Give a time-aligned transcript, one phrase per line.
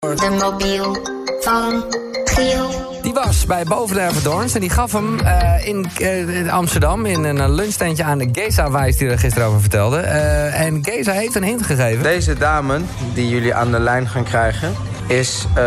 [0.00, 0.96] De mobiel
[1.40, 1.84] van
[2.24, 2.98] Giel.
[3.02, 7.06] Die was bij Boven de Everdorns en die gaf hem eh, in eh, Amsterdam...
[7.06, 9.96] in een uh, lunchtentje aan de Geza-wijs die er gisteren over vertelde.
[9.96, 12.02] Eh, en Geza heeft een hint gegeven.
[12.02, 12.80] Deze dame
[13.14, 14.74] die jullie aan de lijn gaan krijgen...
[15.06, 15.64] is eh,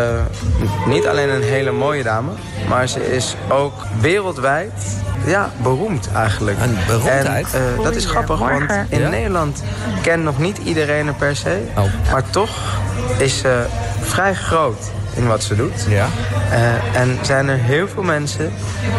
[0.86, 2.30] niet alleen een hele mooie dame...
[2.68, 4.72] maar ze is ook wereldwijd
[5.26, 6.58] ja, beroemd eigenlijk.
[6.60, 7.54] Een beroemdheid?
[7.54, 9.08] En, eh, dat is grappig, want in Ja?
[9.08, 9.62] Nederland
[10.02, 11.62] kent nog niet iedereen haar per se.
[11.76, 11.84] Oh.
[12.12, 12.82] Maar toch
[13.18, 13.66] is ze
[14.04, 15.86] vrij groot in wat ze doet.
[15.88, 16.06] Ja.
[16.50, 18.52] Eh, en zijn er heel veel mensen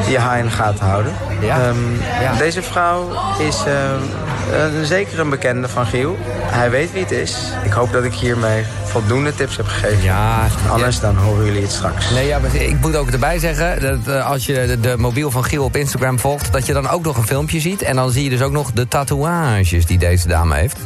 [0.07, 1.13] die haar in de gaten houden.
[1.41, 1.61] Ja.
[1.61, 1.75] Ehm,
[2.21, 2.35] Ja.
[2.37, 6.17] Deze vrouw is eh, zeker een bekende van Giel.
[6.41, 7.35] Hij weet wie het is.
[7.63, 10.03] Ik hoop dat ik hiermee voldoende tips heb gegeven.
[10.03, 10.47] Ja.
[10.69, 12.11] Anders dan horen jullie het straks.
[12.11, 15.31] Nee, ja, maar ik moet ook erbij zeggen dat eh, als je de, de mobiel
[15.31, 16.53] van Giel op Instagram volgt...
[16.53, 17.81] dat je dan ook nog een filmpje ziet.
[17.81, 20.77] En dan zie je dus ook nog de tatoeages die deze dame heeft.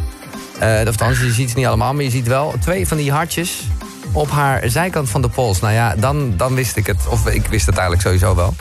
[0.60, 3.68] Eh of je ziet ze niet allemaal, maar je ziet wel twee van die hartjes...
[4.12, 5.60] op haar zijkant van de pols.
[5.60, 7.08] Nou ja, dan, dan wist ik het.
[7.08, 8.54] Of ik wist het eigenlijk sowieso wel.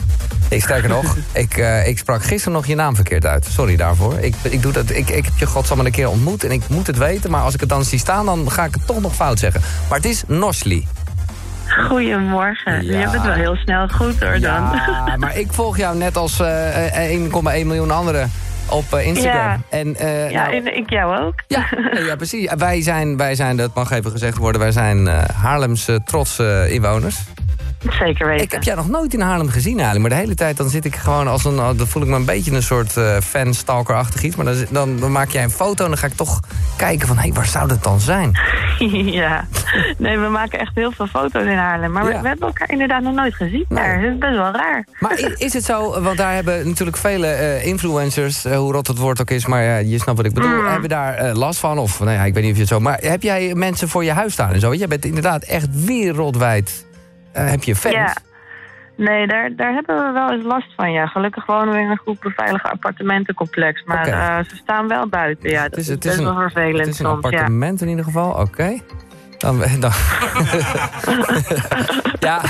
[0.48, 3.47] Ik, sterker nog, ik, eh, ik sprak gisteren nog je naam verkeerd uit.
[3.50, 4.19] Sorry daarvoor.
[4.19, 6.87] Ik, ik, doe dat, ik, ik heb je godsamme een keer ontmoet en ik moet
[6.87, 7.31] het weten...
[7.31, 9.61] maar als ik het dan zie staan, dan ga ik het toch nog fout zeggen.
[9.89, 10.87] Maar het is Nosli.
[11.89, 12.84] Goedemorgen.
[12.84, 12.91] Ja.
[12.91, 14.41] Je hebt het wel heel snel goed hoor dan.
[14.41, 18.31] Ja, maar ik volg jou net als eh, eh, 1,1 miljoen anderen
[18.70, 19.34] op eh, Instagram.
[19.42, 19.61] Ja.
[19.69, 21.34] En, eh, Ja, nou, en ik jou ook.
[21.47, 22.52] ja, nee, ja, precies.
[22.56, 27.16] Wij zijn, wij zijn, dat mag even gezegd worden, wij zijn eh Haarlemse trotse inwoners.
[27.98, 28.44] Zeker weten.
[28.44, 30.00] Ik heb jou nog nooit in Haarlem gezien eigenlijk.
[30.00, 31.56] Maar de hele tijd dan zit ik gewoon als een...
[31.56, 34.36] Dan voel ik me een beetje een soort eh fan-stalker-achtig iets.
[34.36, 36.41] Maar dan, dan, dan maak jij een foto en dan ga ik toch
[36.77, 37.19] kijken van...
[37.19, 38.38] hé, waar zou dat dan zijn?
[39.20, 39.47] ja.
[39.98, 41.92] Nee, we maken echt heel veel foto's in Haarlem.
[41.92, 42.20] Maar we- Ja.
[42.22, 43.78] we hebben elkaar inderdaad nog nooit gezien Nee.
[43.84, 44.00] daar.
[44.00, 44.86] Dat is best wel raar.
[44.98, 48.44] Maar is het zo, want daar hebben natuurlijk vele eh, influencers...
[48.44, 50.50] eh, hoe rot het woord ook is, maar ja, je snapt wat ik bedoel...
[50.50, 50.66] Mm.
[50.66, 51.78] hebben daar eh, last van?
[51.78, 52.80] Of nou ja, ik weet niet of je het zo...
[52.80, 54.75] Maar heb jij mensen voor je huis staan en zo?
[54.75, 56.86] Jij bent inderdaad echt wereldwijd...
[57.32, 57.94] heb je fans?
[57.94, 58.16] Ja.
[58.97, 61.06] Nee, daar, daar hebben we wel eens last van, ja.
[61.06, 63.82] Gelukkig wonen we in een goed beveiligd appartementencomplex.
[63.84, 65.62] Maar ze staan wel buiten, ja.
[65.62, 67.28] Dat Het is, het is best een, wel vervelend het is een soms, ja.
[67.28, 68.78] appartement in ieder geval, oké.
[69.38, 69.93] Dan, dan.
[72.28, 72.41] ja,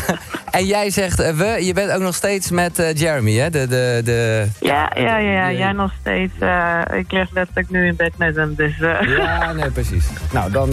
[0.51, 3.51] en jij zegt eh, we, je bent ook nog steeds met eh, Jeremy, hè?
[3.51, 5.49] De, de, de, Ja, ja, ja, ja.
[5.49, 5.59] Ja.
[5.59, 6.33] Jij nog steeds.
[6.39, 8.77] eh, ik lig letterlijk nu in bed met hem, dus...
[9.17, 10.05] Ja, nee, precies.
[10.33, 10.71] Nou, dan,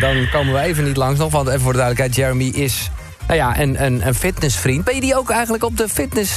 [0.00, 1.32] dan komen we even niet langs nog.
[1.32, 2.90] Want even voor de duidelijkheid, Jeremy is
[3.26, 4.84] nou ja, een, een, een fitnessvriend.
[4.84, 6.34] Ben je die ook eigenlijk op de fitness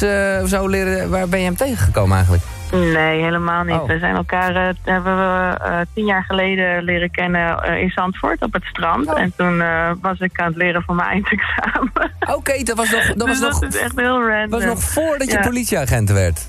[0.50, 1.10] zo leren...
[1.10, 2.44] Waar ben je hem tegengekomen eigenlijk?
[2.72, 3.76] Nee, helemaal niet.
[3.76, 3.88] Oh.
[3.88, 8.42] We zijn elkaar eh, hebben we eh, tien jaar geleden leren kennen eh, in Zandvoort
[8.42, 9.08] op het strand.
[9.08, 9.20] Oh.
[9.20, 9.58] En toen
[10.02, 12.12] was ik aan het leren voor mijn eindexamen.
[12.36, 14.50] Oké, dat was nog, dat was dus nog, dat is echt heel random.
[14.50, 15.42] was nog voordat je Ja.
[15.44, 16.48] politieagent werd.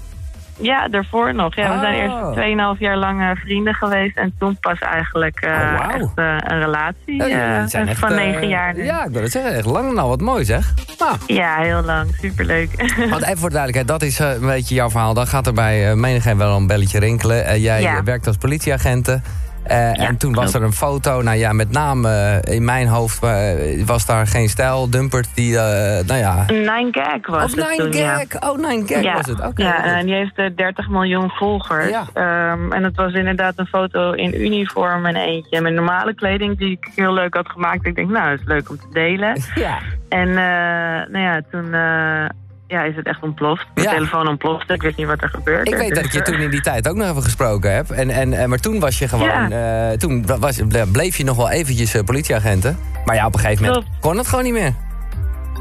[0.61, 1.55] Ja, daarvoor nog.
[1.55, 2.17] Ja, we zijn Oh.
[2.27, 4.17] eerst 2,5 jaar lang eh, vrienden geweest.
[4.17, 8.49] En toen pas eigenlijk eh, Oh, echt eh, een relatie Ja, echt, van eh, negen
[8.49, 8.85] jaar nu.
[8.85, 9.55] Ja, ik wil het zeggen.
[9.55, 10.75] Echt lang nou wat mooi zeg.
[10.99, 12.15] Nou, Ja, heel lang.
[12.21, 12.71] Superleuk.
[13.11, 15.15] want even voor de duidelijkheid, dat is een beetje jouw verhaal.
[15.15, 17.61] Dan gaat er bij menigeen wel een belletje rinkelen.
[17.61, 18.03] Jij Ja.
[18.03, 19.21] werkt als politieagente.
[19.69, 23.23] Eh, en toen was er een foto, nou ja, met name eh, in mijn hoofd
[23.23, 24.91] eh, was daar geen stijl.
[24.91, 26.45] Dumpert, die, eh, nou ja...
[26.47, 28.25] Nine Gag was Of het Nine toen, ja.
[28.29, 29.41] Gag, oh Nine Gag ja, was het.
[29.41, 31.89] Oké, ja, en die heeft eh, 30 miljoen volgers.
[31.89, 32.07] Ja.
[32.15, 36.71] Ehm, en het was inderdaad een foto in uniform en eentje met normale kleding die
[36.71, 37.87] ik heel leuk had gemaakt.
[37.87, 39.41] Ik denk, nou, dat is leuk om te delen.
[39.55, 39.79] ja.
[40.09, 42.25] en eh, nou ja, toen eh,
[42.69, 43.67] ja, is het echt ontploft.
[43.75, 43.93] Mijn Ja.
[43.95, 44.73] telefoon ontplofte.
[44.73, 45.71] Ik wist niet wat er gebeurde.
[45.71, 47.91] Ik weet dat ik je Dus, toen in die tijd ook nog even gesproken heb.
[47.91, 49.53] En, en, eh, maar toen was je gewoon...
[49.53, 50.61] eh, toen was,
[50.93, 52.79] bleef je nog wel eventjes eh, politieagenten.
[53.05, 54.73] Maar ja, op een gegeven moment kon het gewoon niet meer.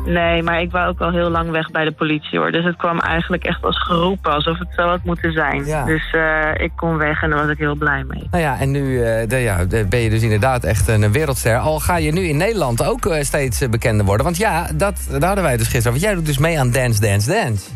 [0.07, 2.51] Nee, maar ik wou ook al heel lang weg bij de politie hoor.
[2.51, 5.65] Dus het kwam eigenlijk echt als geroepen, alsof het zo had moeten zijn.
[5.65, 5.85] Ja.
[5.85, 8.27] Dus eh, ik kon weg en daar was ik heel blij mee.
[8.31, 11.57] Nou ja, en nu eh, de, ja, ben je dus inderdaad echt een wereldster.
[11.57, 14.25] Al ga je nu in Nederland ook eh, steeds bekender worden.
[14.25, 16.07] Want ja, dat, daar hadden wij dus gisteren over.
[16.07, 17.69] Jij doet dus mee aan Dance, Dance, Dance.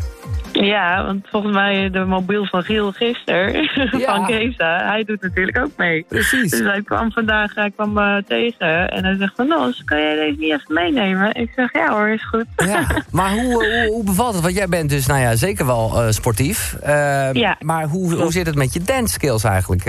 [0.51, 3.53] Ja, want volgens mij de mobiel van Giel gisteren,
[3.97, 4.15] Ja.
[4.15, 6.05] van Kesa, hij doet natuurlijk ook mee.
[6.07, 6.51] Precies.
[6.51, 10.15] Dus hij kwam vandaag hij kwam, eh, tegen en hij zegt van Nos, kan jij
[10.15, 11.33] deze niet even meenemen?
[11.35, 12.45] Ik zeg ja hoor, is goed.
[12.55, 14.43] Ja, maar hoe, hoe, hoe bevalt het?
[14.43, 16.73] Want jij bent dus, nou ja, zeker wel eh, sportief.
[16.81, 17.55] Eh, Ja.
[17.59, 19.83] Maar hoe, hoe zit het met je dance skills eigenlijk?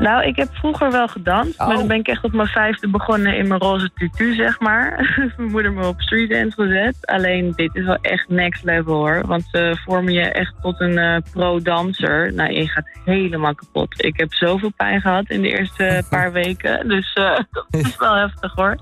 [0.00, 1.66] Nou, ik heb vroeger wel gedanst, Oh.
[1.66, 4.96] maar dan ben ik echt op mijn vijfde begonnen in mijn roze tutu, zeg maar.
[5.36, 6.96] mijn moeder me op street dance gezet.
[7.06, 10.98] Alleen dit is wel echt next level hoor, want ze vormen je echt tot een
[10.98, 12.34] eh, pro-danser.
[12.34, 14.04] Nou, je gaat helemaal kapot.
[14.04, 18.14] Ik heb zoveel pijn gehad in de eerste paar weken, dus eh, dat is wel
[18.14, 18.76] heftig hoor.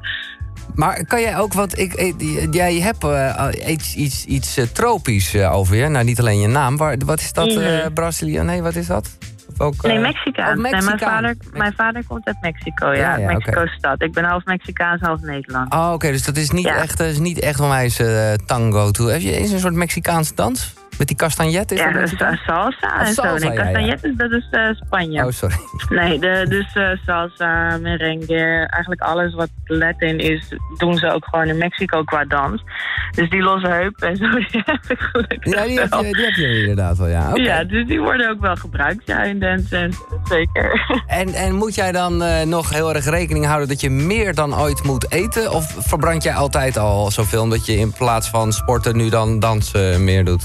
[0.74, 2.14] maar kan jij ook, want ik,
[2.50, 5.88] jij hebt eh, iets, iets, iets tropisch over je.
[5.88, 6.76] Nou, niet alleen je naam.
[6.76, 7.54] Waar, wat is dat?
[7.54, 7.92] Mhm.
[7.92, 8.38] Brazilië?
[8.40, 9.17] Nee, wat is dat?
[9.58, 10.48] Ook, Nee, eh, Mexicaans.
[10.56, 11.10] oh, Nee, mijn, Mexicaan.
[11.12, 12.94] vader, mijn vader komt uit Mexico, ja.
[12.94, 14.02] Ja, ja, Mexico-stad.
[14.02, 15.76] Ik ben half Mexicaans, half Nederlands.
[15.76, 16.76] Oh, oké, dus dat is niet Ja.
[16.76, 19.10] echt, dat is niet echt onwijs eh, tango toe.
[19.10, 20.76] Heb je eens een soort Mexicaanse dans?
[20.98, 21.72] Met die castagnet?
[21.72, 23.22] Is ja, dat dat is eh, salsa Oh, en zo.
[23.22, 23.62] Nee, ja, ja.
[23.96, 25.24] castañetes, dat is eh, Spanje.
[25.24, 25.56] Oh, sorry.
[25.88, 31.46] Nee, de, dus eh, salsa, merengue, eigenlijk alles wat Latin is, doen ze ook gewoon
[31.48, 32.62] in Mexico qua dans.
[33.10, 36.24] Dus die losse heupen en zo, die heb ik gelukkig Ja, die heb je, die
[36.24, 37.30] heb je inderdaad wel, ja.
[37.34, 39.92] Ja, dus die worden ook wel gebruikt, ja, in dance en
[40.28, 40.66] zeker.
[41.06, 44.54] En, en moet jij dan eh, nog heel erg rekening houden dat je meer dan
[44.54, 45.52] ooit moet eten?
[45.52, 50.04] Of verbrand jij altijd al zoveel omdat je in plaats van sporten nu dan dansen
[50.04, 50.44] meer doet?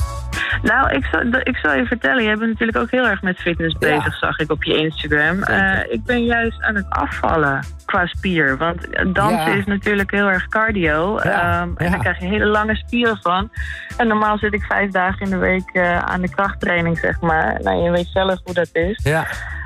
[0.63, 3.75] Nou, ik zal, ik zal je vertellen, jij bent natuurlijk ook heel erg met fitness
[3.79, 3.95] Ja.
[3.95, 5.43] bezig, zag ik op je Instagram.
[5.43, 8.57] Eh, ik ben juist aan het afvallen qua spier.
[8.57, 9.57] Want dansen Ja.
[9.57, 11.19] is natuurlijk heel erg cardio.
[11.23, 13.51] Ja, ehm, en daar krijg je hele lange spieren van.
[13.97, 17.59] En normaal zit ik vijf dagen in de week eh, aan de krachttraining, zeg maar.
[17.61, 18.99] Nou, je weet zelf hoe dat is.
[19.03, 19.25] Ja.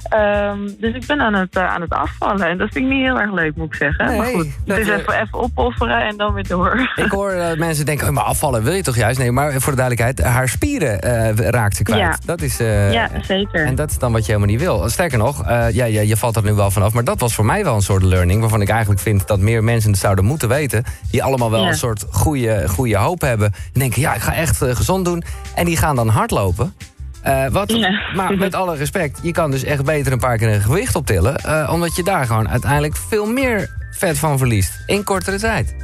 [0.09, 2.47] Ehm, dus ik ben aan het, eh, aan het afvallen.
[2.47, 4.05] En dat vind ik niet heel erg leuk, moet ik zeggen.
[4.05, 6.89] Nee, maar goed, dus eh, even, even opofferen en dan weer door.
[7.05, 9.19] Ik hoor dat mensen denken, oh, maar afvallen wil je toch juist?
[9.19, 11.99] Nee, maar voor de duidelijkheid, haar spieren eh, raakt ze kwijt.
[12.01, 12.15] Ja.
[12.25, 13.65] Dat is, eh, ja, zeker.
[13.65, 14.89] En dat is dan wat je helemaal niet wil.
[14.89, 16.93] Sterker nog, eh, ja, ja, je valt er nu wel vanaf.
[16.93, 18.39] Maar dat was voor mij wel een soort learning...
[18.41, 20.83] waarvan ik eigenlijk vind dat meer mensen het zouden moeten weten.
[21.11, 21.67] Die allemaal wel Ja.
[21.67, 23.51] een soort goede, goede hoop hebben.
[23.73, 25.23] En denken, ja, ik ga echt eh, gezond doen.
[25.55, 26.73] En die gaan dan hardlopen.
[27.21, 27.89] Eh, wat, Ja.
[28.15, 31.35] Maar met alle respect, je kan dus echt beter een paar keer een gewicht optillen.
[31.35, 34.83] eh, omdat je daar gewoon uiteindelijk veel meer vet van verliest.
[34.85, 35.75] In kortere tijd.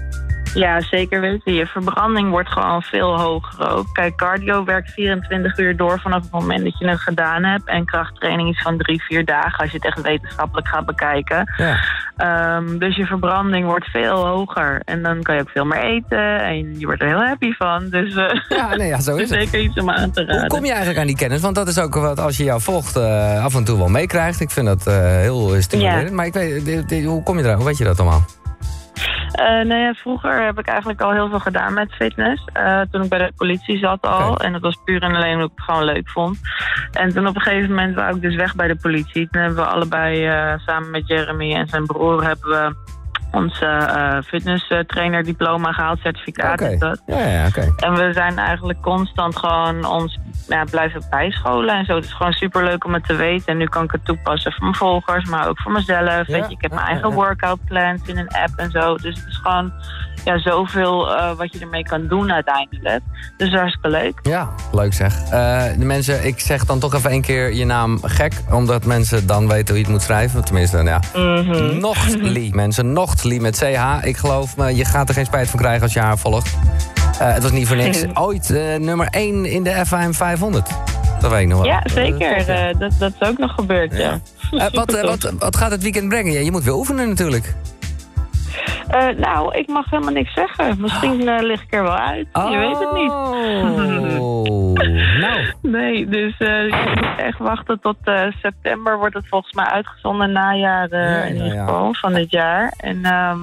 [0.54, 1.54] Ja, zeker weten.
[1.54, 3.86] Je verbranding wordt gewoon veel hoger ook.
[3.94, 7.68] Kijk, cardio werkt 24 uur door vanaf het moment dat je het gedaan hebt.
[7.68, 11.54] En krachttraining is van drie, vier dagen als je het echt wetenschappelijk gaat bekijken.
[11.58, 11.78] Ja.
[12.18, 14.82] Ehm, dus je verbranding wordt veel hoger.
[14.86, 17.90] En dan kan je ook veel meer eten en je wordt er heel happy van.
[17.90, 19.40] Dus eh Ja, nee, ja, zo is het.
[19.40, 20.48] zeker iets om aan te Hoe raden.
[20.50, 21.42] kom je eigenlijk aan die kennis?
[21.42, 24.40] Want dat is ook wat als je jou volgt eh, af en toe wel meekrijgt.
[24.40, 26.10] Ik vind dat eh, heel stimulerend.
[26.10, 26.16] Ja.
[26.16, 27.56] Maar ik weet, hoe kom je eraan?
[27.56, 28.26] Hoe weet je dat allemaal?
[29.34, 32.48] Eh, nou ja, vroeger heb ik eigenlijk al heel veel gedaan met fitness.
[32.54, 34.40] Eh, toen ik bij de politie zat al.
[34.40, 36.40] En dat was puur en alleen omdat ik het gewoon leuk vond.
[36.92, 39.28] En toen op een gegeven moment wou ik dus weg bij de politie.
[39.32, 42.24] Toen hebben we allebei eh, samen met Jeremy en zijn broer...
[42.24, 42.76] hebben we
[43.32, 46.00] ons eh fitness trainer diploma gehaald.
[46.00, 47.02] Certificaat is dat.
[47.06, 47.74] Ja, ja, oké.
[47.76, 51.96] En we zijn eigenlijk constant gewoon ons ja, blijven bijscholen en zo.
[51.96, 53.46] Het is gewoon super leuk om het te weten.
[53.46, 56.28] En nu kan ik het toepassen voor mijn volgers, maar ook voor mezelf.
[56.28, 58.96] Weet je, ik heb mijn eigen workout plans in een app en zo.
[58.96, 59.74] Dus het is gewoon
[60.24, 63.02] ja, zoveel eh, wat je ermee kan doen uiteindelijk.
[63.38, 64.20] Dus hartstikke leuk.
[64.22, 65.24] Ja, leuk zeg.
[65.24, 68.34] Eh, de mensen, ik zeg dan toch even één keer je naam gek.
[68.52, 70.46] Omdat mensen dan weten hoe je het moet schrijven.
[70.46, 71.00] Tenminste, ja.
[71.14, 71.80] Mhm.
[71.80, 72.94] Nochtli, mensen.
[72.94, 74.06] Nochtli met CH.
[74.06, 76.58] Ik geloof me, je gaat er geen spijt van krijgen als je haar volgt.
[77.20, 78.06] Eh, het was niet voor niks.
[78.14, 80.70] Ooit eh, nummer 1 in de FAM 500.
[81.20, 81.68] Dat weet ik nog wel.
[81.68, 82.46] Ja, Eh, zeker.
[82.80, 84.20] dat, dat is ook nog gebeurd, ja.
[84.72, 86.44] Wat, wat, wat gaat het weekend brengen?
[86.46, 87.54] Je moet weer oefenen natuurlijk.
[89.18, 90.76] Nou, ik mag helemaal niks zeggen.
[90.82, 92.28] Misschien eh, lig ik er wel uit.
[92.34, 93.12] Je weet het niet.
[93.12, 94.74] Oh,
[95.26, 95.54] nou.
[95.62, 97.96] Nee, dus eh, je moet echt wachten tot
[98.42, 100.32] september wordt het volgens mij uitgezonden.
[100.32, 102.74] Najaar Ja, in ieder geval van dit jaar.
[102.78, 103.38] En ehm,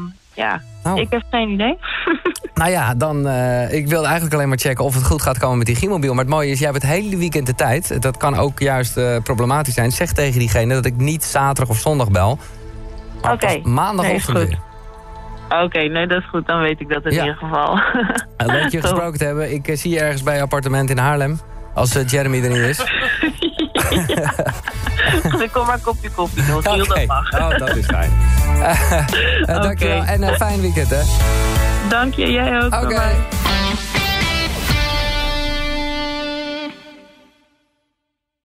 [0.44, 1.00] ja, Nou.
[1.00, 1.78] ik heb geen idee.
[2.54, 5.58] Nou ja, dan, eh, ik wilde eigenlijk alleen maar checken of het goed gaat komen
[5.58, 6.14] met die Gimobiel.
[6.14, 8.02] Maar het mooie is, jij hebt het hele weekend de tijd.
[8.02, 9.90] Dat kan ook juist eh, problematisch zijn.
[9.92, 12.38] Zeg tegen diegene dat ik niet zaterdag of zondag bel.
[13.22, 13.36] Oké.
[13.36, 15.62] pas maandagochtend Nee, weer.
[15.62, 16.46] Oké, nee, dat is goed.
[16.46, 17.20] Dan weet ik dat in Ja.
[17.20, 17.80] ieder geval.
[18.36, 19.52] Eh, leuk je gesproken te hebben.
[19.52, 21.40] Ik zie je ergens bij je appartement in Haarlem.
[21.74, 22.78] Als Jeremy er niet is.
[25.44, 26.56] ik kom maar een kopje koffie doen.
[26.56, 26.76] Oké.
[26.76, 27.32] dat mag.
[27.32, 28.12] Oh, dat is fijn.
[28.60, 28.92] Eh,
[29.40, 30.06] eh, Dankjewel Oké.
[30.06, 31.00] en een fijn weekend, hè.
[31.88, 32.74] Dank je, jij ook.
[32.74, 33.39] Oké.